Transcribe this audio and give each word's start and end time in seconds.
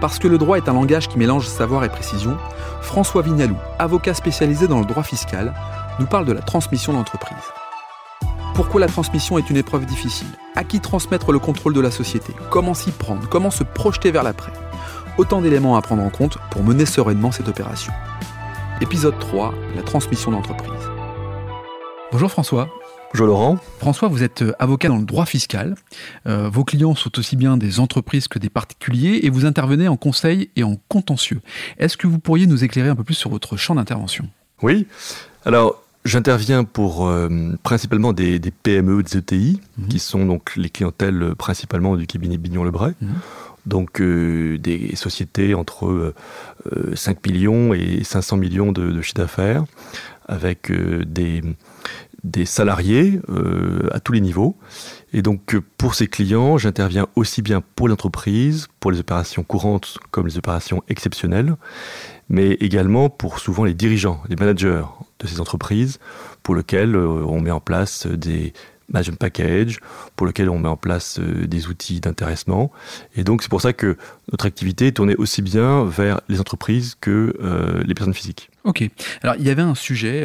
Parce 0.00 0.18
que 0.18 0.28
le 0.28 0.36
droit 0.38 0.58
est 0.58 0.68
un 0.68 0.74
langage 0.74 1.08
qui 1.08 1.18
mélange 1.18 1.46
savoir 1.46 1.82
et 1.84 1.88
précision, 1.88 2.36
François 2.82 3.22
Vignalou, 3.22 3.56
avocat 3.78 4.14
spécialisé 4.14 4.68
dans 4.68 4.78
le 4.78 4.84
droit 4.84 5.02
fiscal, 5.02 5.54
nous 5.98 6.06
parle 6.06 6.26
de 6.26 6.32
la 6.32 6.42
transmission 6.42 6.92
d'entreprise. 6.92 7.36
Pourquoi 8.54 8.80
la 8.80 8.88
transmission 8.88 9.38
est 9.38 9.48
une 9.50 9.56
épreuve 9.56 9.86
difficile? 9.86 10.28
À 10.54 10.64
qui 10.64 10.80
transmettre 10.80 11.32
le 11.32 11.38
contrôle 11.38 11.72
de 11.72 11.80
la 11.80 11.90
société? 11.90 12.34
Comment 12.50 12.74
s'y 12.74 12.90
prendre? 12.90 13.28
Comment 13.28 13.50
se 13.50 13.64
projeter 13.64 14.10
vers 14.10 14.22
l'après? 14.22 14.52
Autant 15.18 15.40
d'éléments 15.40 15.76
à 15.76 15.82
prendre 15.82 16.02
en 16.02 16.10
compte 16.10 16.38
pour 16.50 16.62
mener 16.62 16.84
sereinement 16.84 17.32
cette 17.32 17.48
opération. 17.48 17.92
Épisode 18.82 19.18
3, 19.18 19.54
la 19.74 19.82
transmission 19.82 20.30
d'entreprise. 20.30 20.72
Bonjour 22.12 22.30
François. 22.30 22.68
Bonjour 23.12 23.28
Laurent. 23.28 23.58
François, 23.78 24.08
vous 24.08 24.22
êtes 24.22 24.42
euh, 24.42 24.52
avocat 24.58 24.88
dans 24.88 24.98
le 24.98 25.04
droit 25.04 25.26
fiscal. 25.26 25.76
Euh, 26.26 26.48
vos 26.48 26.64
clients 26.64 26.94
sont 26.94 27.18
aussi 27.18 27.36
bien 27.36 27.56
des 27.56 27.78
entreprises 27.78 28.28
que 28.28 28.38
des 28.38 28.50
particuliers 28.50 29.20
et 29.22 29.30
vous 29.30 29.46
intervenez 29.46 29.88
en 29.88 29.96
conseil 29.96 30.50
et 30.56 30.64
en 30.64 30.76
contentieux. 30.88 31.40
Est-ce 31.78 31.96
que 31.96 32.06
vous 32.06 32.18
pourriez 32.18 32.46
nous 32.46 32.64
éclairer 32.64 32.88
un 32.88 32.96
peu 32.96 33.04
plus 33.04 33.14
sur 33.14 33.30
votre 33.30 33.56
champ 33.56 33.74
d'intervention? 33.74 34.28
Oui. 34.62 34.86
Alors, 35.44 35.82
J'interviens 36.04 36.62
pour 36.62 37.08
euh, 37.08 37.28
principalement 37.64 38.12
des, 38.12 38.38
PME, 38.38 39.02
des 39.02 39.16
ETI, 39.16 39.60
mhm. 39.76 39.88
qui 39.88 39.98
sont 39.98 40.24
donc 40.24 40.54
les 40.54 40.70
clientèles 40.70 41.34
principalement 41.36 41.96
du 41.96 42.06
cabinet 42.06 42.38
Bignon-Lebray. 42.38 42.92
Mhm. 43.00 43.14
Donc 43.66 44.00
des 44.00 44.92
sociétés 44.94 45.52
entre 45.54 46.14
5 46.94 47.26
millions 47.26 47.74
et 47.74 48.04
500 48.04 48.36
millions 48.36 48.70
de, 48.70 48.92
de 48.92 49.02
chiffre 49.02 49.16
d'affaires, 49.16 49.64
avec 50.28 50.70
des, 50.70 51.42
des 52.26 52.44
salariés 52.44 53.20
euh, 53.28 53.88
à 53.92 54.00
tous 54.00 54.12
les 54.12 54.20
niveaux. 54.20 54.56
Et 55.12 55.22
donc 55.22 55.54
euh, 55.54 55.62
pour 55.78 55.94
ces 55.94 56.08
clients, 56.08 56.58
j'interviens 56.58 57.06
aussi 57.14 57.40
bien 57.40 57.62
pour 57.76 57.88
l'entreprise, 57.88 58.66
pour 58.80 58.90
les 58.90 58.98
opérations 58.98 59.44
courantes 59.44 59.98
comme 60.10 60.26
les 60.26 60.36
opérations 60.36 60.82
exceptionnelles, 60.88 61.54
mais 62.28 62.52
également 62.54 63.08
pour 63.08 63.38
souvent 63.38 63.64
les 63.64 63.74
dirigeants, 63.74 64.20
les 64.28 64.36
managers 64.36 64.82
de 65.20 65.26
ces 65.26 65.40
entreprises, 65.40 65.98
pour 66.42 66.56
lesquels 66.56 66.96
euh, 66.96 67.24
on 67.24 67.40
met 67.40 67.52
en 67.52 67.60
place 67.60 68.06
des 68.06 68.52
management 68.88 69.18
packages, 69.18 69.78
pour 70.14 70.26
lesquels 70.26 70.48
on 70.48 70.58
met 70.58 70.68
en 70.68 70.76
place 70.76 71.18
des 71.18 71.66
outils 71.66 72.00
d'intéressement. 72.00 72.70
Et 73.16 73.24
donc 73.24 73.42
c'est 73.42 73.48
pour 73.48 73.60
ça 73.60 73.72
que 73.72 73.96
notre 74.30 74.46
activité 74.46 74.88
est 74.88 74.92
tournée 74.92 75.16
aussi 75.16 75.42
bien 75.42 75.84
vers 75.84 76.20
les 76.28 76.38
entreprises 76.38 76.96
que 77.00 77.34
les 77.84 77.94
personnes 77.94 78.14
physiques. 78.14 78.48
Ok. 78.62 78.88
Alors 79.22 79.34
il 79.40 79.44
y 79.44 79.50
avait 79.50 79.62
un 79.62 79.74
sujet 79.74 80.24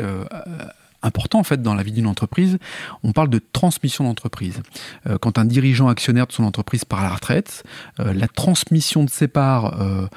important 1.03 1.39
en 1.39 1.43
fait 1.43 1.61
dans 1.61 1.73
la 1.73 1.83
vie 1.83 1.91
d'une 1.91 2.07
entreprise. 2.07 2.57
On 3.03 3.11
parle 3.11 3.29
de 3.29 3.39
transmission 3.39 4.03
d'entreprise. 4.03 4.61
Euh, 5.07 5.17
quand 5.17 5.37
un 5.37 5.45
dirigeant 5.45 5.87
actionnaire 5.87 6.27
de 6.27 6.31
son 6.31 6.43
entreprise 6.43 6.85
part 6.85 6.99
à 6.99 7.03
la 7.03 7.13
retraite, 7.15 7.63
euh, 7.99 8.13
la 8.13 8.27
transmission 8.27 9.03
de 9.03 9.09
ses 9.09 9.27
parts 9.27 9.81
euh, 9.81 10.07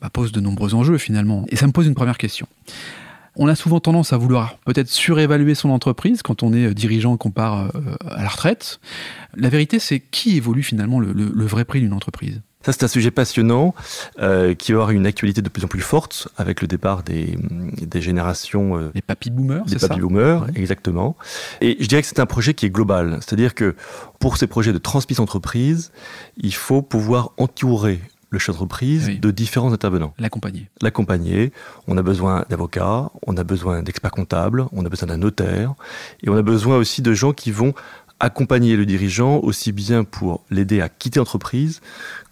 bah, 0.00 0.10
pose 0.10 0.32
de 0.32 0.40
nombreux 0.40 0.74
enjeux 0.74 0.98
finalement. 0.98 1.44
Et 1.48 1.56
ça 1.56 1.66
me 1.66 1.72
pose 1.72 1.86
une 1.86 1.94
première 1.94 2.18
question. 2.18 2.46
On 3.36 3.46
a 3.46 3.54
souvent 3.54 3.78
tendance 3.78 4.12
à 4.12 4.16
vouloir 4.16 4.56
peut-être 4.64 4.88
surévaluer 4.88 5.54
son 5.54 5.70
entreprise 5.70 6.22
quand 6.22 6.42
on 6.42 6.52
est 6.52 6.74
dirigeant 6.74 7.14
et 7.14 7.18
qu'on 7.18 7.30
part 7.30 7.70
à 8.10 8.22
la 8.24 8.28
retraite. 8.28 8.80
La 9.36 9.48
vérité, 9.48 9.78
c'est 9.78 10.00
qui 10.00 10.36
évolue 10.36 10.64
finalement 10.64 10.98
le 10.98 11.46
vrai 11.46 11.64
prix 11.64 11.80
d'une 11.80 11.92
entreprise? 11.92 12.40
Ça, 12.68 12.72
c'est 12.72 12.84
un 12.84 12.88
sujet 12.88 13.10
passionnant 13.10 13.74
euh, 14.20 14.54
qui 14.54 14.72
avoir 14.72 14.90
une 14.90 15.06
actualité 15.06 15.40
de 15.40 15.48
plus 15.48 15.64
en 15.64 15.68
plus 15.68 15.80
forte 15.80 16.28
avec 16.36 16.60
le 16.60 16.68
départ 16.68 17.02
des, 17.02 17.38
des 17.80 18.02
générations. 18.02 18.76
Euh, 18.76 18.90
les 18.94 19.00
papy 19.00 19.30
boomers, 19.30 19.64
Des 19.64 19.76
papy 19.76 20.00
boomers, 20.00 20.46
exactement. 20.54 21.16
Et 21.62 21.78
je 21.80 21.86
dirais 21.86 22.02
que 22.02 22.08
c'est 22.08 22.20
un 22.20 22.26
projet 22.26 22.52
qui 22.52 22.66
est 22.66 22.70
global. 22.70 23.20
C'est-à-dire 23.22 23.54
que 23.54 23.74
pour 24.18 24.36
ces 24.36 24.46
projets 24.46 24.74
de 24.74 24.78
transmission 24.78 25.22
d'entreprise, 25.22 25.92
il 26.36 26.54
faut 26.54 26.82
pouvoir 26.82 27.30
entourer 27.38 28.00
le 28.28 28.38
chef 28.38 28.56
d'entreprise 28.56 29.18
de 29.18 29.30
différents 29.30 29.72
intervenants. 29.72 30.12
L'accompagner. 30.18 30.68
L'accompagner. 30.82 31.52
On 31.86 31.96
a 31.96 32.02
besoin 32.02 32.44
d'avocats, 32.50 33.10
on 33.26 33.38
a 33.38 33.44
besoin 33.44 33.82
d'experts 33.82 34.10
comptables, 34.10 34.66
on 34.72 34.84
a 34.84 34.90
besoin 34.90 35.08
d'un 35.08 35.16
notaire, 35.16 35.72
et 36.22 36.28
on 36.28 36.36
a 36.36 36.42
besoin 36.42 36.76
aussi 36.76 37.00
de 37.00 37.14
gens 37.14 37.32
qui 37.32 37.50
vont 37.50 37.72
accompagner 38.20 38.76
le 38.76 38.86
dirigeant 38.86 39.38
aussi 39.38 39.72
bien 39.72 40.04
pour 40.04 40.44
l'aider 40.50 40.80
à 40.80 40.88
quitter 40.88 41.20
l'entreprise 41.20 41.80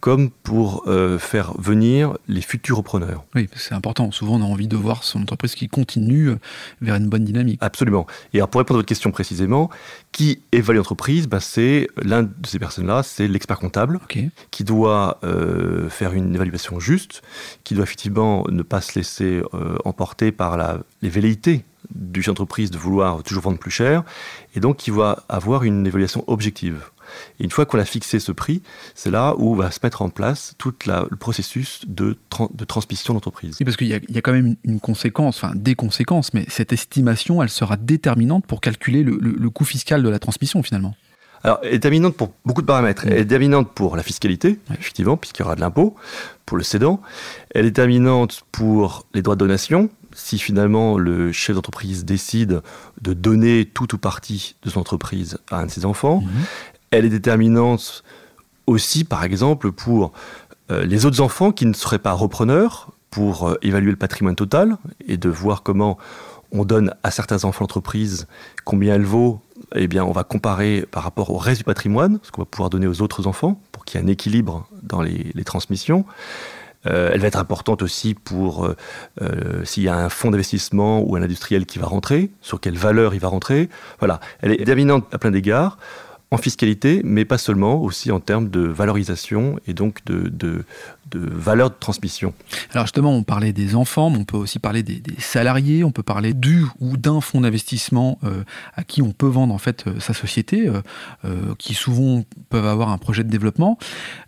comme 0.00 0.30
pour 0.30 0.84
euh, 0.86 1.18
faire 1.18 1.52
venir 1.58 2.16
les 2.28 2.40
futurs 2.40 2.76
repreneurs. 2.76 3.24
Oui, 3.34 3.48
c'est 3.56 3.74
important. 3.74 4.10
Souvent, 4.12 4.36
on 4.36 4.42
a 4.42 4.44
envie 4.44 4.68
de 4.68 4.76
voir 4.76 5.02
son 5.02 5.22
entreprise 5.22 5.54
qui 5.54 5.68
continue 5.68 6.28
euh, 6.28 6.38
vers 6.80 6.94
une 6.94 7.08
bonne 7.08 7.24
dynamique. 7.24 7.58
Absolument. 7.60 8.06
Et 8.32 8.38
alors, 8.38 8.48
pour 8.48 8.60
répondre 8.60 8.76
à 8.76 8.80
votre 8.80 8.88
question 8.88 9.10
précisément, 9.10 9.70
qui 10.12 10.42
évalue 10.52 10.76
l'entreprise? 10.76 11.26
Ben, 11.26 11.40
C'est 11.40 11.88
l'un 12.00 12.24
de 12.24 12.30
ces 12.46 12.58
personnes-là, 12.58 13.02
c'est 13.02 13.26
l'expert 13.26 13.58
comptable, 13.58 13.98
qui 14.50 14.64
doit 14.64 15.18
euh, 15.24 15.88
faire 15.88 16.12
une 16.12 16.34
évaluation 16.34 16.78
juste, 16.78 17.22
qui 17.64 17.74
doit 17.74 17.84
effectivement 17.84 18.44
ne 18.48 18.62
pas 18.62 18.80
se 18.80 18.96
laisser 18.98 19.42
emporter 19.84 20.30
par 20.30 20.56
la, 20.56 20.78
les 21.02 21.08
velléités 21.08 21.64
du 21.96 22.22
chef 22.22 22.34
d'entreprise 22.34 22.70
de 22.70 22.78
vouloir 22.78 23.22
toujours 23.22 23.44
vendre 23.44 23.58
plus 23.58 23.70
cher, 23.70 24.04
et 24.54 24.60
donc 24.60 24.86
il 24.86 24.92
va 24.92 25.24
avoir 25.28 25.64
une 25.64 25.86
évaluation 25.86 26.24
objective. 26.26 26.82
Et 27.38 27.44
une 27.44 27.50
fois 27.50 27.66
qu'on 27.66 27.78
a 27.78 27.84
fixé 27.84 28.18
ce 28.18 28.32
prix, 28.32 28.62
c'est 28.94 29.10
là 29.10 29.34
où 29.38 29.54
va 29.54 29.70
se 29.70 29.80
mettre 29.82 30.02
en 30.02 30.08
place 30.08 30.54
tout 30.58 30.74
le 30.86 31.16
processus 31.16 31.84
de, 31.86 32.16
de 32.52 32.64
transmission 32.64 33.14
d'entreprise. 33.14 33.56
Oui, 33.60 33.64
parce 33.64 33.76
qu'il 33.76 33.88
y, 33.88 33.94
a 33.94 34.20
quand 34.22 34.32
même 34.32 34.56
une 34.64 34.80
conséquence, 34.80 35.42
enfin 35.42 35.54
des 35.54 35.74
conséquences, 35.74 36.34
mais 36.34 36.44
cette 36.48 36.72
estimation, 36.72 37.42
elle 37.42 37.48
sera 37.48 37.76
déterminante 37.76 38.46
pour 38.46 38.60
calculer 38.60 39.02
le, 39.02 39.50
coût 39.50 39.64
fiscal 39.64 40.02
de 40.02 40.08
la 40.08 40.18
transmission 40.18 40.62
finalement. 40.62 40.94
Alors, 41.44 41.60
elle 41.62 41.68
est 41.68 41.72
déterminante 41.72 42.16
pour 42.16 42.32
beaucoup 42.44 42.62
de 42.62 42.66
paramètres. 42.66 43.04
Elle 43.06 43.12
est 43.12 43.24
déterminante 43.24 43.72
pour 43.72 43.96
la 43.96 44.02
fiscalité, 44.02 44.58
effectivement, 44.72 45.16
puisqu'il 45.16 45.42
y 45.42 45.44
aura 45.44 45.54
de 45.54 45.60
l'impôt, 45.60 45.94
pour 46.44 46.56
le 46.56 46.64
cédant. 46.64 47.00
Elle 47.54 47.66
est 47.66 47.70
déterminante 47.70 48.42
pour 48.50 49.06
les 49.14 49.22
droits 49.22 49.36
de 49.36 49.40
donation, 49.40 49.88
si 50.16 50.38
finalement 50.38 50.96
le 50.96 51.30
chef 51.30 51.54
d'entreprise 51.54 52.04
décide 52.04 52.62
de 53.00 53.12
donner 53.12 53.66
tout 53.66 53.94
ou 53.94 53.98
partie 53.98 54.56
de 54.62 54.70
son 54.70 54.80
entreprise 54.80 55.38
à 55.50 55.60
un 55.60 55.66
de 55.66 55.70
ses 55.70 55.84
enfants. 55.84 56.22
Mhm. 56.22 56.44
Elle 56.90 57.04
est 57.04 57.10
déterminante 57.10 58.02
aussi, 58.66 59.04
par 59.04 59.24
exemple, 59.24 59.72
pour 59.72 60.12
euh, 60.70 60.84
les 60.84 61.04
autres 61.04 61.20
enfants 61.20 61.52
qui 61.52 61.66
ne 61.66 61.74
seraient 61.74 61.98
pas 61.98 62.12
repreneurs, 62.12 62.90
pour 63.10 63.48
euh, 63.48 63.58
évaluer 63.62 63.90
le 63.90 63.96
patrimoine 63.96 64.34
total 64.34 64.78
et 65.06 65.16
de 65.16 65.28
voir 65.28 65.62
comment 65.62 65.98
on 66.50 66.64
donne 66.64 66.94
à 67.02 67.10
certains 67.10 67.44
enfants 67.44 67.64
l'entreprise 67.64 68.26
combien 68.64 68.94
elle 68.94 69.04
vaut. 69.04 69.40
Eh 69.74 69.86
bien, 69.86 70.04
on 70.04 70.12
va 70.12 70.24
comparer 70.24 70.86
par 70.90 71.02
rapport 71.02 71.30
au 71.30 71.36
reste 71.36 71.60
du 71.60 71.64
patrimoine, 71.64 72.18
ce 72.22 72.30
qu'on 72.30 72.42
va 72.42 72.46
pouvoir 72.46 72.70
donner 72.70 72.86
aux 72.86 73.02
autres 73.02 73.26
enfants, 73.26 73.60
pour 73.72 73.84
qu'il 73.84 74.00
y 74.00 74.02
ait 74.02 74.06
un 74.06 74.10
équilibre 74.10 74.66
dans 74.82 75.02
les 75.02 75.44
transmissions. 75.44 76.04
Euh, 76.86 77.10
elle 77.12 77.20
va 77.20 77.26
être 77.26 77.38
importante 77.38 77.82
aussi 77.82 78.14
pour 78.14 78.66
euh, 78.66 78.76
euh, 79.22 79.64
s'il 79.64 79.82
y 79.82 79.88
a 79.88 79.96
un 79.96 80.08
fonds 80.08 80.30
d'investissement 80.30 81.00
ou 81.00 81.16
un 81.16 81.22
industriel 81.22 81.66
qui 81.66 81.78
va 81.78 81.86
rentrer, 81.86 82.30
sur 82.40 82.60
quelle 82.60 82.76
valeur 82.76 83.14
il 83.14 83.20
va 83.20 83.28
rentrer. 83.28 83.68
Voilà, 83.98 84.20
elle 84.40 84.52
est 84.52 84.58
déterminante 84.58 85.06
à 85.12 85.18
plein 85.18 85.30
d'égards 85.30 85.78
en 86.36 86.38
fiscalité, 86.38 87.00
mais 87.02 87.24
pas 87.24 87.38
seulement, 87.38 87.80
aussi 87.80 88.12
en 88.12 88.20
termes 88.20 88.50
de 88.50 88.60
valorisation 88.60 89.58
et 89.66 89.72
donc 89.72 90.04
de, 90.04 90.28
de, 90.28 90.64
valeur 91.14 91.70
de 91.70 91.76
transmission. 91.80 92.34
Alors 92.72 92.84
justement, 92.84 93.12
on 93.14 93.22
parlait 93.22 93.54
des 93.54 93.74
enfants, 93.74 94.10
mais 94.10 94.18
on 94.18 94.24
peut 94.24 94.36
aussi 94.36 94.58
parler 94.58 94.82
des, 94.82 95.00
salariés, 95.18 95.82
on 95.82 95.92
peut 95.92 96.02
parler 96.02 96.34
du 96.34 96.64
ou 96.78 96.98
d'un 96.98 97.22
fonds 97.22 97.40
d'investissement 97.40 98.18
euh, 98.24 98.44
à 98.74 98.84
qui 98.84 99.00
on 99.00 99.12
peut 99.12 99.26
vendre 99.26 99.54
en 99.54 99.58
fait 99.58 99.86
euh, 99.86 99.98
sa 99.98 100.12
société, 100.12 100.70
euh, 101.24 101.54
qui 101.58 101.72
souvent 101.72 102.22
peuvent 102.50 102.66
avoir 102.66 102.90
un 102.90 102.98
projet 102.98 103.24
de 103.24 103.30
développement. 103.30 103.78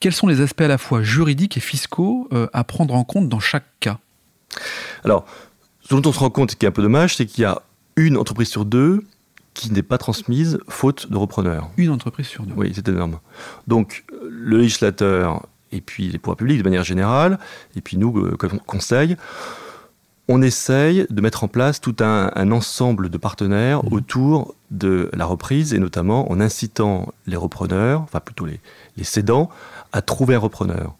Quels 0.00 0.14
sont 0.14 0.28
les 0.28 0.40
aspects 0.40 0.62
à 0.62 0.68
la 0.68 0.78
fois 0.78 1.02
juridiques 1.02 1.58
et 1.58 1.60
fiscaux 1.60 2.28
à 2.52 2.64
prendre 2.64 2.94
en 2.94 3.04
compte 3.04 3.28
dans 3.28 3.40
chaque 3.40 3.66
cas? 3.80 3.98
Alors, 5.04 5.26
ce 5.82 5.94
dont 5.94 6.08
on 6.08 6.12
se 6.12 6.18
rend 6.18 6.30
compte, 6.30 6.52
ce 6.52 6.56
qui 6.56 6.64
est 6.64 6.68
un 6.68 6.72
peu 6.72 6.82
dommage, 6.82 7.16
c'est 7.16 7.26
qu'il 7.26 7.42
y 7.42 7.44
a 7.44 7.60
une 7.96 8.16
entreprise 8.16 8.48
sur 8.48 8.64
deux 8.64 9.04
qui 9.58 9.72
n'est 9.72 9.82
pas 9.82 9.98
transmise 9.98 10.60
faute 10.68 11.10
de 11.10 11.16
repreneur. 11.16 11.68
Une 11.76 11.90
entreprise 11.90 12.28
sur 12.28 12.44
deux. 12.44 12.54
Oui, 12.56 12.70
c'est 12.72 12.88
énorme. 12.88 13.18
Donc 13.66 14.04
le 14.22 14.58
législateur 14.58 15.46
et 15.72 15.80
puis 15.80 16.08
les 16.08 16.18
pouvoirs 16.18 16.36
publics 16.36 16.58
de 16.58 16.62
manière 16.62 16.84
générale, 16.84 17.40
et 17.74 17.80
puis 17.80 17.96
nous, 17.96 18.16
euh, 18.16 18.36
comme 18.36 18.60
conseil, 18.60 19.16
on 20.28 20.42
essaye 20.42 21.06
de 21.10 21.20
mettre 21.20 21.42
en 21.42 21.48
place 21.48 21.80
tout 21.80 21.96
un, 22.00 22.52
ensemble 22.52 23.08
de 23.08 23.18
partenaires 23.18 23.82
mmh. 23.82 23.92
autour 23.92 24.54
de 24.70 25.10
la 25.12 25.24
reprise, 25.24 25.74
et 25.74 25.80
notamment 25.80 26.30
en 26.30 26.40
incitant 26.40 27.12
les 27.26 27.36
repreneurs, 27.36 28.02
enfin 28.02 28.20
plutôt 28.20 28.46
les, 28.46 28.60
les 28.96 29.04
cédants, 29.04 29.50
à 29.92 30.02
trouver 30.02 30.36
un 30.36 30.38
repreneur. 30.38 30.94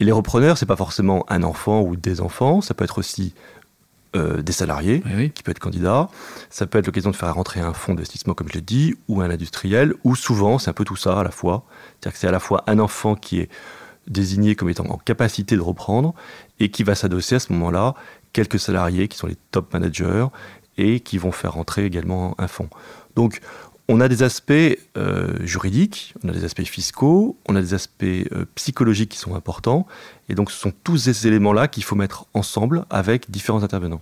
Et 0.00 0.04
les 0.04 0.12
repreneurs, 0.12 0.58
c'est 0.58 0.66
pas 0.66 0.76
forcément 0.76 1.24
un 1.30 1.44
enfant 1.44 1.80
ou 1.80 1.96
des 1.96 2.20
enfants, 2.20 2.60
ça 2.60 2.74
peut 2.74 2.84
être 2.84 2.98
aussi 2.98 3.32
euh, 4.14 4.42
des 4.42 4.52
salariés 4.52 5.02
qui 5.34 5.42
peut 5.42 5.50
être 5.50 5.58
candidat. 5.58 6.08
Ça 6.50 6.66
peut 6.66 6.78
être 6.78 6.86
l'occasion 6.86 7.10
de 7.10 7.16
faire 7.16 7.34
rentrer 7.34 7.60
un 7.60 7.72
fonds 7.72 7.94
d'investissement, 7.94 8.34
comme 8.34 8.48
je 8.48 8.54
l'ai 8.54 8.60
dit, 8.60 8.94
ou 9.08 9.20
un 9.20 9.30
industriel, 9.30 9.94
ou 10.04 10.14
souvent, 10.16 10.58
c'est 10.58 10.70
un 10.70 10.74
peu 10.74 10.84
tout 10.84 10.96
ça 10.96 11.20
à 11.20 11.24
la 11.24 11.30
fois. 11.30 11.64
C'est-à-dire 12.00 12.12
que 12.12 12.18
c'est 12.18 12.28
à 12.28 12.32
la 12.32 12.40
fois 12.40 12.64
un 12.66 12.78
enfant 12.78 13.14
qui 13.14 13.40
est 13.40 13.48
désigné 14.08 14.54
comme 14.54 14.68
étant 14.68 14.84
en 14.84 14.98
capacité 14.98 15.56
de 15.56 15.60
reprendre 15.60 16.14
et 16.60 16.70
qui 16.70 16.82
va 16.82 16.94
s'adosser 16.94 17.36
à 17.36 17.38
ce 17.38 17.52
moment-là 17.52 17.94
quelques 18.32 18.58
salariés 18.58 19.08
qui 19.08 19.16
sont 19.16 19.26
les 19.26 19.36
top 19.50 19.72
managers 19.72 20.26
et 20.76 21.00
qui 21.00 21.18
vont 21.18 21.32
faire 21.32 21.54
rentrer 21.54 21.84
également 21.84 22.34
un 22.38 22.48
fonds. 22.48 22.68
Donc, 23.14 23.40
on 23.88 24.00
a 24.00 24.08
des 24.08 24.22
aspects 24.22 24.52
euh, 24.52 25.44
juridiques, 25.44 26.14
on 26.24 26.28
a 26.28 26.32
des 26.32 26.44
aspects 26.44 26.62
fiscaux, 26.62 27.36
on 27.48 27.56
a 27.56 27.60
des 27.60 27.74
aspects 27.74 28.04
euh, 28.04 28.46
psychologiques 28.54 29.10
qui 29.10 29.18
sont 29.18 29.34
importants. 29.34 29.86
Et 30.28 30.34
donc 30.34 30.50
ce 30.50 30.58
sont 30.58 30.72
tous 30.84 30.96
ces 30.98 31.26
éléments-là 31.26 31.68
qu'il 31.68 31.84
faut 31.84 31.96
mettre 31.96 32.26
ensemble 32.34 32.84
avec 32.90 33.30
différents 33.30 33.62
intervenants. 33.62 34.00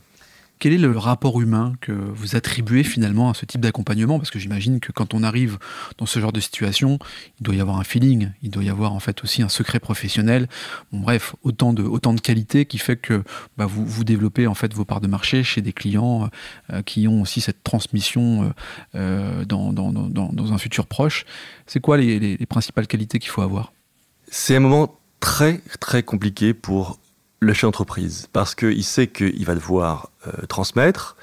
Quel 0.61 0.75
est 0.75 0.79
le 0.79 0.97
rapport 0.97 1.41
humain 1.41 1.73
que 1.81 1.91
vous 1.91 2.37
attribuez 2.37 2.85
finalement 2.85 3.31
à 3.31 3.35
ce 3.35 3.47
type 3.47 3.63
d'accompagnement? 3.63 4.19
Parce 4.19 4.31
que 4.31 4.39
j'imagine 4.39 4.79
que 4.79 4.93
quand 4.93 5.15
on 5.15 5.23
arrive 5.23 5.59
dans 5.97 6.05
ce 6.05 6.21
genre 6.21 6.33
de 6.33 6.41
situation, 6.41 6.99
il 7.41 7.45
doit 7.45 7.55
y 7.55 7.63
avoir 7.63 7.81
un 7.81 7.85
feeling, 7.85 8.31
il 8.43 8.51
doit 8.51 8.63
y 8.63 8.69
avoir 8.69 8.93
en 8.93 9.01
fait 9.01 9.25
aussi 9.25 9.41
un 9.41 9.49
secret 9.49 9.81
professionnel. 9.81 10.49
bref, 10.93 11.35
autant 11.45 11.73
de, 11.73 11.83
autant 11.83 12.13
de 12.13 12.21
qualité 12.21 12.67
qui 12.67 12.77
fait 12.77 12.97
que 12.97 13.25
bah, 13.57 13.65
vous, 13.65 13.87
vous 13.87 14.05
développez 14.05 14.47
en 14.47 14.55
fait 14.55 14.75
vos 14.75 14.85
parts 14.85 15.01
de 15.01 15.09
marché 15.09 15.43
chez 15.45 15.63
des 15.63 15.73
clients 15.73 16.29
euh, 16.71 16.83
qui 16.83 17.09
ont 17.09 17.23
aussi 17.23 17.41
cette 17.41 17.65
transmission 17.65 18.43
euh, 18.43 18.51
euh, 18.97 19.45
dans, 19.47 19.73
dans, 19.73 19.91
dans, 19.93 20.29
dans, 20.31 20.53
un 20.53 20.59
futur 20.59 20.87
proche. 20.87 21.25
C'est 21.67 21.81
quoi 21.81 21.97
les, 21.97 22.19
les 22.19 22.47
principales 22.47 22.87
qualités 22.87 23.19
qu'il 23.19 23.31
faut 23.31 23.41
avoir? 23.43 23.73
C'est 24.31 24.57
un 24.57 24.61
moment 24.61 24.95
très 25.21 25.63
très 25.81 26.03
compliqué 26.03 26.53
pour 26.53 26.99
le 27.41 27.55
chef 27.55 27.63
d'entreprise 27.63 28.29
parce 28.33 28.55
qu'il 28.55 28.85
sait 28.85 29.07
qu'il 29.07 29.45
va 29.45 29.55
devoir 29.55 30.11
euh, 30.27 30.47
transmettre. 30.47 31.17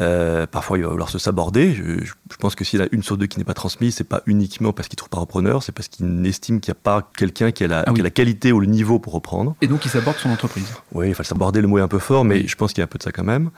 Euh, 0.00 0.46
parfois, 0.46 0.78
il 0.78 0.84
va 0.84 0.90
vouloir 0.90 1.08
se 1.08 1.18
saborder. 1.18 1.74
Je, 1.74 2.04
je 2.04 2.36
pense 2.38 2.54
que 2.54 2.64
s'il 2.64 2.80
a 2.82 2.86
une 2.92 3.02
sur 3.02 3.16
deux 3.16 3.26
qui 3.26 3.38
n'est 3.38 3.44
pas 3.44 3.54
transmise, 3.54 3.96
c'est 3.96 4.04
pas 4.04 4.22
uniquement 4.26 4.72
parce 4.72 4.88
qu'il 4.88 4.96
trouve 4.96 5.10
pas 5.10 5.18
repreneur, 5.18 5.62
c'est 5.62 5.72
parce 5.72 5.88
qu'il 5.88 6.26
estime 6.26 6.60
qu'il 6.60 6.72
n'y 6.72 6.78
a 6.78 6.82
pas 6.82 7.10
quelqu'un 7.16 7.50
qui, 7.50 7.64
a 7.64 7.68
la, 7.68 7.84
ah 7.86 7.92
qui 7.92 8.00
a 8.00 8.04
la 8.04 8.10
qualité 8.10 8.52
ou 8.52 8.60
le 8.60 8.66
niveau 8.66 8.98
pour 8.98 9.12
reprendre. 9.12 9.56
Et 9.60 9.66
donc, 9.66 9.84
il 9.84 9.90
s'aborde 9.90 10.16
son 10.16 10.30
entreprise. 10.30 10.72
Oui, 10.92 11.08
il 11.08 11.14
faut 11.14 11.22
saborder, 11.22 11.60
le 11.60 11.68
mot 11.68 11.78
est 11.78 11.82
un 11.82 11.88
peu 11.88 11.98
fort, 11.98 12.24
mais 12.24 12.36
oui. 12.36 12.48
je 12.48 12.56
pense 12.56 12.72
qu'il 12.72 12.80
y 12.80 12.82
a 12.82 12.84
un 12.84 12.88
peu 12.88 12.98
de 12.98 13.02
ça 13.02 13.12
quand 13.12 13.24
même. 13.24 13.50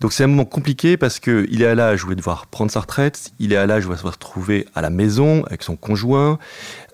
Donc, 0.00 0.12
c'est 0.12 0.24
un 0.24 0.28
moment 0.28 0.44
compliqué 0.44 0.96
parce 0.96 1.20
qu'il 1.20 1.62
est 1.62 1.66
à 1.66 1.74
l'âge 1.74 2.04
où 2.04 2.08
il 2.08 2.10
va 2.10 2.14
devoir 2.16 2.46
prendre 2.46 2.70
sa 2.70 2.80
retraite, 2.80 3.32
il 3.38 3.52
est 3.52 3.56
à 3.56 3.66
l'âge 3.66 3.86
où 3.86 3.90
il 3.90 3.92
va 3.92 3.98
se 3.98 4.06
retrouver 4.06 4.66
à 4.74 4.80
la 4.80 4.90
maison 4.90 5.44
avec 5.44 5.62
son 5.62 5.76
conjoint, 5.76 6.38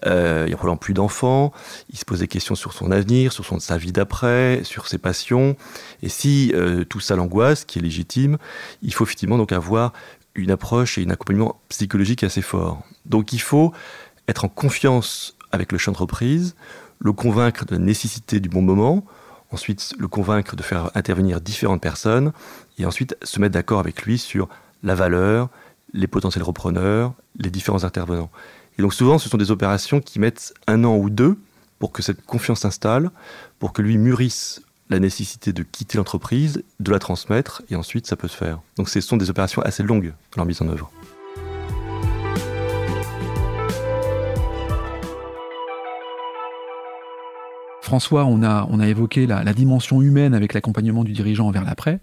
euh, 0.07 0.45
il 0.47 0.49
n'y 0.49 0.55
a 0.55 0.57
probablement 0.57 0.77
plus 0.77 0.95
d'enfants, 0.95 1.53
il 1.91 1.99
se 1.99 2.05
pose 2.05 2.21
des 2.21 2.29
questions 2.29 2.55
sur 2.55 2.73
son 2.73 2.91
avenir, 2.91 3.33
sur 3.33 3.45
son, 3.45 3.59
sa 3.59 3.77
vie 3.79 3.93
d'après, 3.93 4.61
sur 4.65 4.87
ses 4.87 4.99
passions. 4.99 5.57
Et 6.03 6.09
si 6.09 6.53
euh, 6.55 6.85
tout 6.85 7.01
ça 7.01 7.17
l'angoisse, 7.17 7.65
qui 7.65 7.79
est 7.79 7.83
légitime, 7.83 8.39
il 8.83 8.93
faut 8.97 9.05
effectivement 9.05 9.39
donc 9.39 9.53
avoir 9.53 9.93
une 10.35 10.51
approche 10.51 10.99
et 10.99 11.05
un 11.05 11.11
accompagnement 11.11 11.61
psychologique 11.69 12.25
assez 12.25 12.43
fort. 12.43 12.83
Donc 13.05 13.33
il 13.33 13.41
faut 13.41 13.73
être 14.29 14.45
en 14.45 14.49
confiance 14.49 15.37
avec 15.53 15.73
le 15.73 15.79
chef 15.79 15.93
d'entreprise, 15.93 16.55
le 16.99 17.13
convaincre 17.13 17.65
de 17.65 17.73
la 17.73 17.79
nécessité 17.79 18.41
du 18.41 18.49
bon 18.49 18.63
moment, 18.63 19.05
ensuite 19.51 19.95
le 19.99 20.09
convaincre 20.09 20.57
de 20.57 20.63
faire 20.63 20.91
intervenir 20.95 21.41
différentes 21.41 21.81
personnes, 21.81 22.33
et 22.79 22.85
ensuite 22.85 23.17
se 23.23 23.41
mettre 23.41 23.55
d'accord 23.55 23.81
avec 23.81 24.03
lui 24.03 24.19
sur 24.19 24.49
la 24.83 24.95
valeur, 24.95 25.49
les 25.93 26.07
potentiels 26.07 26.43
repreneurs, 26.43 27.15
les 27.39 27.51
différents 27.51 27.85
intervenants. 27.85 28.31
Et 28.79 28.83
donc 28.83 28.93
souvent, 28.93 29.19
ce 29.19 29.29
sont 29.29 29.39
des 29.39 29.51
opérations 29.51 30.01
qui 30.01 30.19
mettent 30.19 30.53
un 30.67 30.85
an 30.85 30.97
ou 30.97 31.09
deux 31.09 31.39
pour 31.79 31.93
que 31.93 32.03
cette 32.03 32.25
confiance 32.25 32.61
s'installe, 32.61 33.11
pour 33.59 33.73
que 33.73 33.83
lui 33.83 33.97
mûrisse 33.99 34.63
la 34.89 34.99
nécessité 34.99 35.53
de 35.53 35.63
quitter 35.63 35.99
l'entreprise, 35.99 36.63
de 36.81 36.91
la 36.91 36.99
transmettre, 36.99 37.63
et 37.71 37.77
ensuite 37.77 38.07
ça 38.07 38.17
peut 38.17 38.29
se 38.29 38.37
faire. 38.37 38.61
Donc 38.77 38.89
ce 38.89 39.01
sont 39.01 39.17
des 39.17 39.31
opérations 39.31 39.63
assez 39.63 39.83
longues 39.83 40.15
leur 40.37 40.47
mise 40.47 40.63
en 40.63 40.69
œuvre. 40.69 40.91
François, 47.83 48.25
on 48.25 48.43
a, 48.43 48.67
on 48.71 48.81
a 48.81 48.89
évoqué 48.89 49.27
la, 49.27 49.45
la 49.45 49.55
dimension 49.55 50.03
humaine 50.03 50.35
avec 50.35 50.55
l'accompagnement 50.55 51.05
du 51.05 51.13
dirigeant 51.13 51.51
vers 51.51 51.65
l'après. 51.65 52.01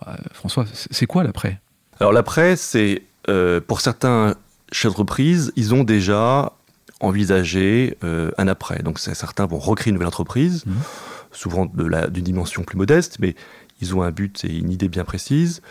Bah, 0.00 0.16
François, 0.32 0.64
c'est 0.72 1.06
quoi 1.06 1.22
l'après? 1.22 1.60
Alors 2.00 2.12
l'après, 2.12 2.56
c'est 2.56 3.02
euh, 3.28 3.60
pour 3.60 3.80
certains 3.80 4.36
chefs 4.72 4.92
d'entreprise, 4.92 5.52
ils 5.56 5.74
ont 5.74 5.84
déjà 5.84 6.52
envisagé 7.00 7.96
euh, 8.04 8.30
un 8.38 8.48
après. 8.48 8.82
Donc 8.82 8.98
certains 8.98 9.46
vont 9.46 9.58
recréer 9.58 9.90
une 9.90 9.94
nouvelle 9.94 10.08
entreprise. 10.08 10.64
Mmh 10.66 10.72
souvent 11.32 11.66
d'une 11.66 12.24
dimension 12.24 12.62
plus 12.62 12.76
modeste, 12.76 13.18
mais 13.20 13.34
ils 13.80 13.94
ont 13.94 14.02
un 14.02 14.10
but 14.10 14.44
et 14.44 14.56
une 14.56 14.70
idée 14.70 14.88
bien 14.88 15.04
précise. 15.04 15.62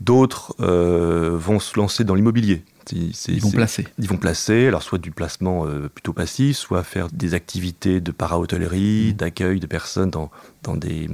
D'autres 0.00 0.54
euh, 0.60 1.36
vont 1.38 1.58
se 1.58 1.78
lancer 1.78 2.04
dans 2.04 2.14
l'immobilier. 2.14 2.64
Ils 2.92 3.40
vont 3.40 3.50
placer. 3.50 3.88
Ils 3.98 4.06
vont 4.06 4.18
placer, 4.18 4.68
alors 4.68 4.82
soit 4.82 4.98
du 4.98 5.10
placement 5.10 5.66
euh, 5.66 5.88
plutôt 5.88 6.12
passif, 6.12 6.56
soit 6.56 6.84
faire 6.84 7.08
des 7.10 7.34
activités 7.34 8.00
de 8.00 8.12
para-hôtellerie, 8.12 9.12
mmh. 9.12 9.16
d'accueil 9.16 9.58
de 9.58 9.66
personnes 9.66 10.10
dans, 10.10 10.30
dans 10.62 10.76
des 10.76 11.08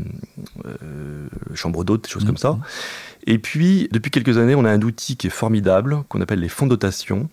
euh, 0.66 1.28
chambres 1.54 1.84
d'hôtes, 1.84 2.04
des 2.04 2.10
choses 2.10 2.24
mmh. 2.24 2.26
comme 2.26 2.36
ça. 2.36 2.58
Et 3.26 3.38
puis, 3.38 3.88
depuis 3.92 4.10
quelques 4.10 4.36
années, 4.36 4.54
on 4.54 4.64
a 4.64 4.70
un 4.70 4.82
outil 4.82 5.16
qui 5.16 5.28
est 5.28 5.30
formidable, 5.30 6.02
qu'on 6.08 6.20
appelle 6.20 6.40
les 6.40 6.50
fonds 6.50 6.66
de 6.66 6.70
dotation, 6.70 7.30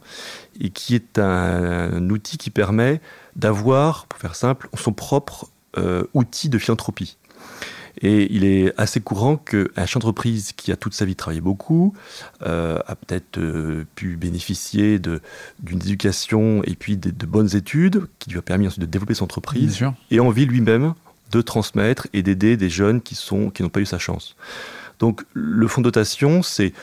et 0.61 0.69
qui 0.69 0.95
est 0.95 1.17
un, 1.17 1.93
un 1.93 2.09
outil 2.09 2.37
qui 2.37 2.51
permet 2.51 3.01
d'avoir, 3.35 4.05
pour 4.05 4.19
faire 4.19 4.35
simple, 4.35 4.69
son 4.77 4.93
propre 4.93 5.49
euh, 5.77 6.03
outil 6.13 6.49
de 6.49 6.57
philanthropie. 6.57 7.17
Et 8.01 8.33
il 8.33 8.45
est 8.45 8.73
assez 8.79 9.01
courant 9.01 9.35
qu'un 9.35 9.85
chef 9.85 9.95
d'entreprise 9.95 10.53
qui 10.53 10.71
a 10.71 10.77
toute 10.77 10.93
sa 10.93 11.05
vie 11.05 11.15
travaillé 11.15 11.41
beaucoup, 11.41 11.93
euh, 12.43 12.79
a 12.87 12.95
peut-être 12.95 13.39
euh, 13.39 13.85
pu 13.95 14.15
bénéficier 14.15 14.99
d'une 14.99 15.81
éducation 15.81 16.61
et 16.63 16.75
puis 16.75 16.95
de, 16.95 17.09
de, 17.09 17.25
bonnes 17.25 17.55
études 17.55 18.05
qui 18.19 18.29
lui 18.29 18.37
a 18.37 18.41
permis 18.41 18.67
ensuite 18.67 18.81
de 18.81 18.85
développer 18.85 19.15
son 19.15 19.25
entreprise 19.25 19.83
et 20.11 20.19
envie 20.19 20.45
lui-même 20.45 20.93
de 21.31 21.41
transmettre 21.41 22.07
et 22.13 22.23
d'aider 22.23 22.57
des 22.57 22.69
jeunes 22.69 23.01
qui 23.01 23.19
n'ont 23.31 23.49
qui 23.49 23.63
pas 23.63 23.81
eu 23.81 23.85
sa 23.85 23.99
chance. 23.99 24.35
Donc 24.99 25.23
le 25.33 25.67
fonds 25.67 25.81
de 25.81 25.87
dotation, 25.87 26.41
c'est 26.41 26.73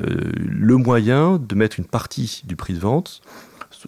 euh, 0.00 0.32
le 0.36 0.76
moyen 0.76 1.38
de 1.38 1.54
mettre 1.54 1.78
une 1.78 1.84
partie 1.84 2.42
du 2.44 2.56
prix 2.56 2.74
de 2.74 2.78
vente 2.78 3.20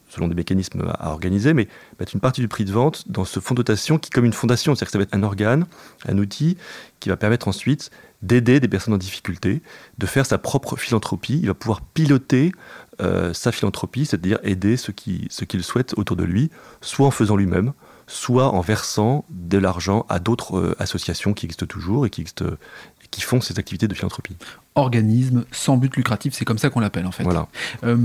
selon 0.08 0.28
des 0.28 0.34
mécanismes 0.34 0.82
à 0.98 1.10
organiser, 1.10 1.54
mais 1.54 1.68
mettre 1.98 2.14
une 2.14 2.20
partie 2.20 2.40
du 2.40 2.48
prix 2.48 2.64
de 2.64 2.72
vente 2.72 3.04
dans 3.08 3.24
ce 3.24 3.40
fonds 3.40 3.54
de 3.54 3.58
dotation 3.58 3.98
qui, 3.98 4.10
comme 4.10 4.24
une 4.24 4.32
fondation, 4.32 4.74
c'est-à-dire 4.74 4.86
que 4.86 4.92
ça 4.92 4.98
va 4.98 5.04
être 5.04 5.14
un 5.14 5.22
organe, 5.22 5.66
un 6.06 6.18
outil 6.18 6.56
qui 7.00 7.08
va 7.08 7.16
permettre 7.16 7.48
ensuite 7.48 7.90
d'aider 8.22 8.58
des 8.58 8.68
personnes 8.68 8.94
en 8.94 8.98
difficulté, 8.98 9.62
de 9.98 10.06
faire 10.06 10.24
sa 10.24 10.38
propre 10.38 10.76
philanthropie. 10.76 11.38
Il 11.40 11.46
va 11.46 11.54
pouvoir 11.54 11.82
piloter 11.82 12.52
euh, 13.00 13.34
sa 13.34 13.52
philanthropie, 13.52 14.06
c'est-à-dire 14.06 14.38
aider 14.42 14.76
ceux 14.76 14.92
qu'il 14.92 15.26
ce 15.30 15.44
qu'il 15.44 15.62
souhaite 15.62 15.94
autour 15.96 16.16
de 16.16 16.24
lui, 16.24 16.50
soit 16.80 17.06
en 17.06 17.10
faisant 17.10 17.36
lui-même, 17.36 17.72
soit 18.06 18.52
en 18.52 18.60
versant 18.60 19.24
de 19.30 19.58
l'argent 19.58 20.06
à 20.08 20.18
d'autres 20.18 20.58
euh, 20.58 20.76
associations 20.78 21.34
qui 21.34 21.46
existent 21.46 21.66
toujours 21.66 22.06
et 22.06 22.10
qui, 22.10 22.20
existent, 22.20 22.46
et 22.46 23.08
qui 23.10 23.20
font 23.20 23.40
ces 23.40 23.58
activités 23.58 23.88
de 23.88 23.94
philanthropie. 23.94 24.36
Organisme 24.74 25.44
sans 25.52 25.76
but 25.76 25.94
lucratif, 25.96 26.34
c'est 26.34 26.44
comme 26.44 26.58
ça 26.58 26.70
qu'on 26.70 26.80
l'appelle 26.80 27.06
en 27.06 27.12
fait. 27.12 27.24
Voilà. 27.24 27.48
Euh, 27.84 27.96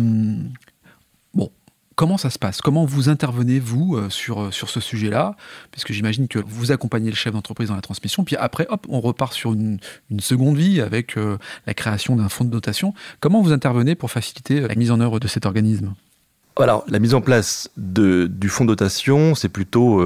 bon, 1.34 1.52
Comment 2.00 2.18
ça 2.18 2.30
se 2.30 2.40
passe? 2.40 2.62
Comment 2.62 2.86
vous 2.86 3.10
intervenez, 3.10 3.60
vous, 3.60 3.98
euh, 3.98 4.10
sur, 4.10 4.44
euh, 4.44 4.52
sur 4.52 4.70
ce 4.70 4.80
sujet-là? 4.80 5.36
Puisque 5.70 5.92
j'imagine 5.92 6.30
que 6.30 6.40
vous 6.40 6.72
accompagnez 6.72 7.10
le 7.10 7.16
chef 7.18 7.34
d'entreprise 7.34 7.68
dans 7.68 7.76
la 7.76 7.82
transmission, 7.82 8.24
puis 8.24 8.38
après, 8.38 8.66
hop, 8.70 8.86
on 8.88 9.02
repart 9.02 9.34
sur 9.34 9.52
une, 9.52 9.80
seconde 10.20 10.56
vie 10.56 10.80
avec 10.80 11.18
euh, 11.18 11.38
la 11.68 11.74
création 11.74 12.16
d'un 12.16 12.30
fonds 12.30 12.46
de 12.46 12.52
dotation. 12.52 12.94
Comment 13.20 13.42
vous 13.42 13.52
intervenez 13.52 13.96
pour 13.96 14.12
faciliter 14.12 14.62
la 14.62 14.76
mise 14.76 14.92
en 14.92 15.02
œuvre 15.02 15.20
de 15.20 15.28
cet 15.28 15.46
organisme? 15.46 15.94
Alors, 16.56 16.86
la 16.88 17.00
mise 17.00 17.14
en 17.14 17.20
place 17.20 17.70
de, 17.76 18.28
du 18.28 18.48
fonds 18.48 18.64
de 18.64 18.70
dotation, 18.70 19.36
c'est 19.36 19.50
plutôt 19.50 20.02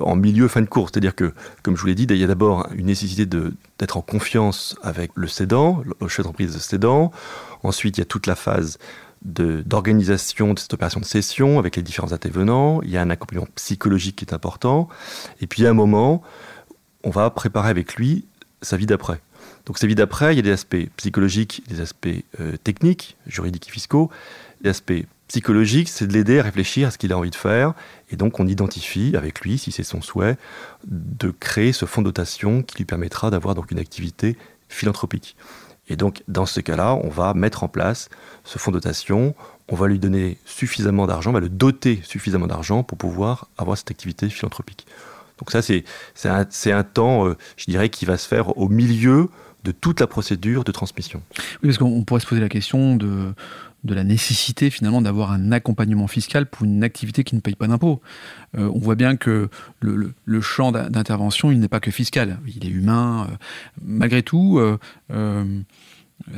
en 0.00 0.16
milieu 0.16 0.46
fin 0.48 0.60
de 0.60 0.66
course. 0.66 0.92
C'est-à-dire 0.92 1.14
que, 1.14 1.32
comme 1.62 1.74
je 1.74 1.80
vous 1.80 1.86
l'ai 1.86 1.94
dit, 1.94 2.04
il 2.04 2.16
y 2.16 2.24
a 2.24 2.26
d'abord 2.26 2.68
une 2.74 2.86
nécessité 2.86 3.24
d'être 3.24 3.96
en 3.96 4.02
confiance 4.02 4.76
avec 4.82 5.10
le 5.14 5.26
cédant, 5.26 5.82
le 6.00 6.08
chef 6.08 6.24
d'entreprise 6.26 6.56
cédant. 6.58 7.12
Ensuite, 7.62 7.96
il 7.96 8.00
y 8.00 8.02
a 8.02 8.06
toute 8.06 8.26
la 8.26 8.34
phase 8.34 8.78
d'organisation 9.24 10.54
de, 10.54 10.58
cette 10.58 10.74
opération 10.74 11.00
de 11.00 11.04
cession 11.04 11.58
avec 11.58 11.76
les 11.76 11.82
différents 11.82 12.12
intervenants. 12.12 12.82
Il 12.82 12.90
y 12.90 12.96
a 12.96 13.02
un 13.02 13.10
accompagnement 13.10 13.48
psychologique 13.54 14.16
qui 14.16 14.24
est 14.24 14.34
important. 14.34 14.88
Et 15.40 15.46
puis, 15.46 15.66
à 15.66 15.70
un 15.70 15.74
moment, 15.74 16.22
on 17.04 17.10
va 17.10 17.30
préparer 17.30 17.70
avec 17.70 17.94
lui 17.94 18.26
sa 18.62 18.76
vie 18.76 18.86
d'après. 18.86 19.20
Donc, 19.66 19.78
sa 19.78 19.86
vie 19.86 19.94
d'après, 19.94 20.34
il 20.34 20.36
y 20.36 20.40
a 20.40 20.42
des 20.42 20.50
aspects 20.50 20.88
psychologiques, 20.96 21.62
des 21.68 21.80
aspects 21.80 22.08
euh, 22.40 22.56
techniques, 22.62 23.16
juridiques 23.26 23.68
et 23.68 23.70
fiscaux. 23.70 24.10
Les 24.62 24.70
aspects 24.70 25.04
psychologiques, 25.28 25.88
c'est 25.88 26.06
de 26.06 26.12
l'aider 26.12 26.40
à 26.40 26.42
réfléchir 26.42 26.88
à 26.88 26.90
ce 26.90 26.98
qu'il 26.98 27.12
a 27.12 27.18
envie 27.18 27.30
de 27.30 27.36
faire. 27.36 27.74
Et 28.10 28.16
donc, 28.16 28.40
on 28.40 28.46
identifie 28.46 29.16
avec 29.16 29.40
lui, 29.40 29.58
si 29.58 29.70
c'est 29.70 29.84
son 29.84 30.02
souhait, 30.02 30.36
de 30.86 31.30
créer 31.30 31.72
ce 31.72 31.86
fonds 31.86 32.02
de 32.02 32.08
dotation 32.08 32.62
qui 32.62 32.78
lui 32.78 32.84
permettra 32.84 33.30
d'avoir 33.30 33.56
une 33.70 33.78
activité 33.78 34.36
philanthropique. 34.68 35.36
Et 35.88 35.96
donc, 35.96 36.22
dans 36.28 36.46
ce 36.46 36.60
cas-là, 36.60 36.94
on 37.02 37.08
va 37.08 37.34
mettre 37.34 37.64
en 37.64 37.68
place 37.68 38.08
ce 38.44 38.58
fonds 38.58 38.70
de 38.70 38.76
dotation, 38.76 39.34
on 39.68 39.76
va 39.76 39.88
lui 39.88 39.98
donner 39.98 40.38
suffisamment 40.44 41.06
d'argent, 41.06 41.30
on 41.30 41.34
va 41.34 41.40
le 41.40 41.48
doter 41.48 42.00
suffisamment 42.04 42.46
d'argent 42.46 42.82
pour 42.82 42.98
pouvoir 42.98 43.48
avoir 43.58 43.76
cette 43.76 43.90
activité 43.90 44.28
philanthropique. 44.28 44.86
Donc 45.38 45.50
ça, 45.50 45.60
c'est 45.62 46.70
un, 46.70 46.82
temps, 46.84 47.26
euh, 47.26 47.36
je 47.56 47.64
dirais, 47.64 47.88
qui 47.88 48.04
va 48.04 48.16
se 48.16 48.28
faire 48.28 48.56
au 48.58 48.68
milieu 48.68 49.28
de 49.64 49.72
toute 49.72 50.00
la 50.00 50.06
procédure 50.06 50.64
de 50.64 50.72
transmission. 50.72 51.22
Oui, 51.62 51.68
parce 51.68 51.78
qu'on 51.78 52.02
pourrait 52.04 52.20
se 52.20 52.26
poser 52.26 52.40
la 52.40 52.48
question 52.48 52.96
de, 52.96 53.32
de 53.84 53.94
la 53.94 54.04
nécessité 54.04 54.70
finalement 54.70 55.02
d'avoir 55.02 55.32
un 55.32 55.52
accompagnement 55.52 56.06
fiscal 56.06 56.46
pour 56.46 56.64
une 56.64 56.84
activité 56.84 57.24
qui 57.24 57.34
ne 57.34 57.40
paye 57.40 57.54
pas 57.54 57.66
d'impôts. 57.66 58.00
Euh, 58.56 58.70
on 58.74 58.78
voit 58.78 58.94
bien 58.94 59.16
que 59.16 59.48
le, 59.80 60.40
champ 60.40 60.72
d'intervention, 60.72 61.50
il 61.50 61.60
n'est 61.60 61.68
pas 61.68 61.80
que 61.80 61.90
fiscal, 61.90 62.38
il 62.46 62.64
est 62.64 62.70
humain. 62.70 63.26
Euh, 63.28 63.34
malgré 63.82 64.22
tout, 64.22 64.58
euh, 64.58 65.44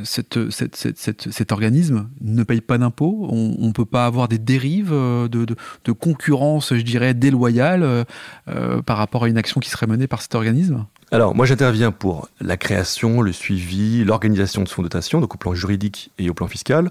cet 0.04 1.52
organisme 1.52 2.08
ne 2.20 2.42
paye 2.42 2.60
pas 2.60 2.78
d'impôts 2.78 3.26
On 3.30 3.66
ne 3.66 3.72
peut 3.72 3.84
pas 3.84 4.06
avoir 4.06 4.28
des 4.28 4.38
dérives 4.38 4.92
euh, 4.92 5.28
de, 5.28 5.92
concurrence, 5.92 6.74
je 6.74 6.82
dirais, 6.82 7.14
déloyale 7.14 7.82
euh, 7.82 8.04
euh, 8.48 8.82
par 8.82 8.96
rapport 8.96 9.24
à 9.24 9.28
une 9.28 9.38
action 9.38 9.60
qui 9.60 9.70
serait 9.70 9.86
menée 9.86 10.06
par 10.06 10.22
cet 10.22 10.34
organisme? 10.34 10.86
Alors, 11.10 11.34
moi, 11.34 11.46
j'interviens 11.46 11.92
pour 11.92 12.28
la 12.40 12.56
création, 12.56 13.20
le 13.20 13.32
suivi, 13.32 14.04
l'organisation 14.04 14.62
de 14.62 14.68
son 14.68 14.82
dotation, 14.82 15.20
donc 15.20 15.34
au 15.34 15.38
plan 15.38 15.54
juridique 15.54 16.10
et 16.18 16.28
au 16.28 16.34
plan 16.34 16.48
fiscal. 16.48 16.90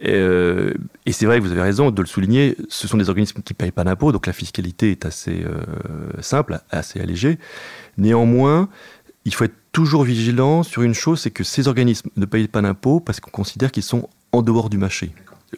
Et, 0.00 0.14
c'est 1.10 1.26
vrai 1.26 1.38
que 1.38 1.44
vous 1.44 1.52
avez 1.52 1.62
raison 1.62 1.90
de 1.90 2.00
le 2.00 2.06
souligner, 2.06 2.56
ce 2.68 2.88
sont 2.88 2.96
des 2.96 3.08
organismes 3.08 3.42
qui 3.42 3.52
ne 3.52 3.56
payent 3.56 3.72
pas 3.72 3.84
d'impôts, 3.84 4.12
donc 4.12 4.26
la 4.26 4.32
fiscalité 4.32 4.92
est 4.92 5.04
assez 5.04 5.44
simple, 6.20 6.60
assez 6.70 7.00
allégée. 7.00 7.38
Néanmoins, 7.98 8.68
il 9.24 9.34
faut 9.34 9.44
être 9.44 9.56
toujours 9.72 10.04
vigilant 10.04 10.62
sur 10.62 10.82
une 10.82 10.94
chose, 10.94 11.20
c'est 11.20 11.30
que 11.30 11.44
ces 11.44 11.68
organismes 11.68 12.10
ne 12.16 12.24
payent 12.24 12.48
pas 12.48 12.62
d'impôts 12.62 13.00
parce 13.00 13.20
qu'on 13.20 13.30
considère 13.30 13.70
qu'ils 13.72 13.82
sont 13.82 14.08
en 14.32 14.42
dehors 14.42 14.70
du 14.70 14.78
marché. 14.78 15.12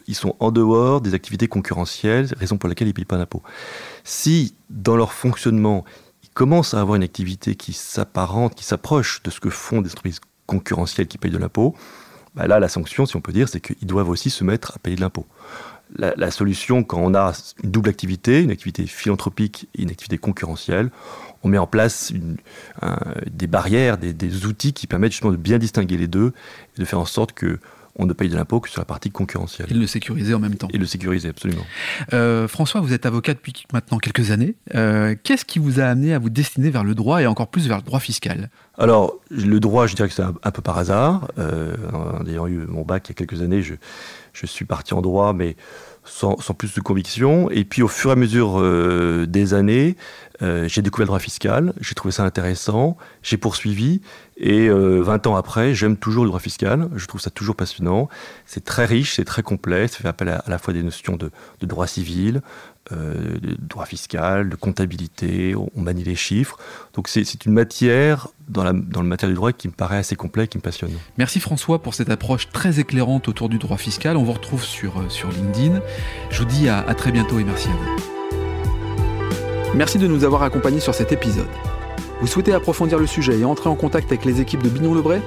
Ils 0.07 0.15
sont 0.15 0.35
en 0.39 0.51
dehors 0.51 1.01
des 1.01 1.13
activités 1.13 1.47
concurrentielles, 1.47 2.27
raison 2.37 2.57
pour 2.57 2.69
laquelle 2.69 2.87
ils 2.87 2.91
ne 2.91 2.95
payent 2.95 3.05
pas 3.05 3.17
d'impôts. 3.17 3.43
Si, 4.03 4.55
dans 4.69 4.95
leur 4.95 5.13
fonctionnement, 5.13 5.85
ils 6.23 6.29
commencent 6.29 6.73
à 6.73 6.81
avoir 6.81 6.95
une 6.95 7.03
activité 7.03 7.55
qui 7.55 7.73
s'apparente, 7.73 8.55
qui 8.55 8.63
s'approche 8.63 9.21
de 9.23 9.29
ce 9.29 9.39
que 9.39 9.49
font 9.49 9.81
des 9.81 9.89
entreprises 9.89 10.21
concurrentielles 10.47 11.07
qui 11.07 11.17
payent 11.17 11.31
de 11.31 11.37
l'impôt, 11.37 11.75
bah 12.35 12.47
là, 12.47 12.59
la 12.59 12.69
sanction, 12.69 13.05
si 13.05 13.15
on 13.17 13.21
peut 13.21 13.33
dire, 13.33 13.49
c'est 13.49 13.59
qu'ils 13.59 13.87
doivent 13.87 14.09
aussi 14.09 14.29
se 14.29 14.43
mettre 14.43 14.73
à 14.75 14.79
payer 14.79 14.95
de 14.95 15.01
l'impôt. 15.01 15.25
La, 15.97 16.13
la, 16.15 16.31
solution, 16.31 16.83
quand 16.83 16.99
on 17.01 17.13
a 17.13 17.33
une 17.63 17.71
double 17.71 17.89
activité, 17.89 18.41
une 18.41 18.51
activité 18.51 18.85
philanthropique 18.87 19.67
et 19.75 19.83
une 19.83 19.89
activité 19.89 20.17
concurrentielle, 20.17 20.89
on 21.43 21.49
met 21.49 21.57
en 21.57 21.67
place 21.67 22.13
des 23.31 23.47
barrières, 23.47 23.97
des, 23.97 24.45
outils 24.45 24.73
qui 24.73 24.87
permettent 24.87 25.11
justement 25.11 25.31
de 25.31 25.37
bien 25.37 25.57
distinguer 25.57 25.97
les 25.97 26.07
deux 26.07 26.33
et 26.77 26.81
de 26.81 26.85
faire 26.85 26.99
en 26.99 27.05
sorte 27.05 27.33
que 27.33 27.59
on 27.97 28.05
ne 28.05 28.13
paye 28.13 28.29
de 28.29 28.35
l'impôt 28.35 28.61
que 28.61 28.69
sur 28.69 28.79
la 28.79 28.85
partie 28.85 29.11
concurrentielle. 29.11 29.67
Et 29.69 29.73
le 29.73 29.85
sécuriser 29.85 30.33
en 30.33 30.39
même 30.39 30.55
temps. 30.55 30.69
Et 30.71 30.77
le 30.77 30.85
sécuriser, 30.85 31.27
absolument. 31.27 31.65
Euh, 32.13 32.47
François, 32.47 32.79
vous 32.79 32.93
êtes 32.93 33.05
avocat 33.05 33.33
depuis 33.33 33.53
maintenant 33.73 33.97
quelques 33.97 34.31
années. 34.31 34.55
Euh, 34.75 35.15
qu'est-ce 35.21 35.43
qui 35.43 35.59
vous 35.59 35.81
a 35.81 35.83
amené 35.83 36.13
à 36.13 36.19
vous 36.19 36.29
destiner 36.29 36.69
vers 36.69 36.85
le 36.85 36.95
droit 36.95 37.21
et 37.21 37.27
encore 37.27 37.49
plus 37.49 37.67
vers 37.67 37.77
le 37.77 37.83
droit 37.83 37.99
fiscal? 37.99 38.49
Alors, 38.77 39.19
le 39.29 39.59
droit, 39.59 39.87
je 39.87 39.95
dirais 39.95 40.07
que 40.07 40.15
c'est 40.15 40.23
un, 40.23 40.51
peu 40.51 40.61
par 40.61 40.77
hasard. 40.77 41.27
Euh, 41.37 41.75
en 41.91 42.25
ayant 42.25 42.47
eu 42.47 42.65
mon 42.65 42.83
bac 42.83 43.07
il 43.07 43.11
y 43.11 43.11
a 43.11 43.15
quelques 43.15 43.41
années, 43.41 43.61
je, 43.61 43.73
je 44.33 44.45
suis 44.45 44.65
parti 44.65 44.93
en 44.93 45.01
droit, 45.01 45.33
mais 45.33 45.55
sans, 46.03 46.35
plus 46.57 46.73
de 46.73 46.81
conviction. 46.81 47.49
Et 47.51 47.63
puis 47.63 47.81
au 47.81 47.87
fur 47.87 48.09
et 48.09 48.13
à 48.13 48.15
mesure 48.15 48.59
euh, 48.59 49.25
des 49.27 49.53
années, 49.53 49.95
euh, 50.41 50.67
j'ai 50.67 50.81
découvert 50.81 51.05
le 51.05 51.07
droit 51.07 51.19
fiscal, 51.19 51.73
j'ai 51.79 51.95
trouvé 51.95 52.11
ça 52.11 52.23
intéressant, 52.23 52.97
j'ai 53.21 53.37
poursuivi, 53.37 54.01
et 54.37 54.69
20 54.69 54.73
euh, 54.73 55.29
ans 55.29 55.35
après, 55.35 55.75
j'aime 55.75 55.97
toujours 55.97 56.23
le 56.23 56.29
droit 56.29 56.39
fiscal, 56.39 56.89
je 56.95 57.05
trouve 57.05 57.21
ça 57.21 57.29
toujours 57.29 57.55
passionnant. 57.55 58.09
C'est 58.45 58.65
très 58.65 58.85
riche, 58.85 59.15
c'est 59.15 59.25
très 59.25 59.43
complet, 59.43 59.87
ça 59.87 59.97
fait 59.97 60.07
appel 60.07 60.29
à, 60.29 60.43
la 60.47 60.57
fois 60.57 60.73
des 60.73 60.81
notions 60.81 61.15
de, 61.15 61.29
de 61.59 61.65
droit 61.67 61.85
civil, 61.85 62.41
euh, 62.91 63.37
de 63.39 63.55
droit 63.59 63.85
fiscal, 63.85 64.49
de 64.49 64.55
comptabilité, 64.55 65.53
on 65.55 65.81
manie 65.81 66.03
les 66.03 66.15
chiffres. 66.15 66.57
Donc 66.93 67.07
c'est 67.07 67.45
une 67.45 67.53
matière 67.53 68.29
dans, 68.49 68.63
la, 68.63 68.73
dans 68.73 69.03
le 69.03 69.07
matière 69.07 69.29
du 69.29 69.35
droit 69.35 69.51
qui 69.51 69.67
me 69.67 69.73
paraît 69.73 69.97
assez 69.97 70.15
complet, 70.15 70.47
qui 70.47 70.57
me 70.57 70.63
passionne. 70.63 70.91
Merci 71.19 71.39
François 71.39 71.83
pour 71.83 71.93
cette 71.93 72.09
approche 72.09 72.49
très 72.49 72.79
éclairante 72.79 73.27
autour 73.27 73.47
du 73.47 73.59
droit 73.59 73.77
fiscal. 73.77 74.17
On 74.17 74.23
vous 74.23 74.33
retrouve 74.33 74.63
sur, 74.63 74.99
euh, 74.99 75.09
sur 75.09 75.29
LinkedIn. 75.29 75.81
Je 76.31 76.39
vous 76.39 76.45
dis 76.45 76.67
à, 76.67 76.79
à 76.79 76.95
très 76.95 77.11
bientôt 77.11 77.37
et 77.37 77.43
merci 77.43 77.67
à 77.67 77.73
vous. 77.73 78.20
Merci 79.73 79.97
de 79.97 80.07
nous 80.07 80.25
avoir 80.25 80.43
accompagnés 80.43 80.81
sur 80.81 80.93
cet 80.93 81.11
épisode. 81.11 81.47
Vous 82.19 82.27
souhaitez 82.27 82.53
approfondir 82.53 82.99
le 82.99 83.07
sujet 83.07 83.39
et 83.39 83.45
entrer 83.45 83.69
en 83.69 83.75
contact 83.75 84.11
avec 84.11 84.25
les 84.25 84.41
équipes 84.41 84.61
de 84.61 84.69
Bignon 84.69 84.93
Lebray 84.93 85.21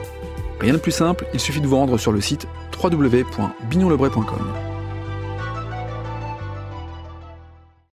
Rien 0.61 0.75
de 0.75 0.79
plus 0.79 0.93
simple, 0.93 1.27
il 1.33 1.41
suffit 1.41 1.61
de 1.61 1.67
vous 1.67 1.77
rendre 1.77 1.99
sur 1.99 2.13
le 2.13 2.21
site 2.21 2.47
www.bignonlebray.com. 2.83 4.74